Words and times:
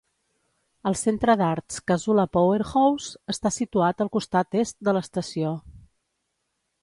El 0.91 0.95
centre 0.99 1.33
d'arts 1.41 1.75
Casula 1.91 2.25
Powerhouse 2.37 3.21
està 3.35 3.51
situat 3.57 4.01
al 4.07 4.11
costat 4.17 4.57
est 4.63 4.79
de 4.89 4.95
l'estació. 4.99 5.55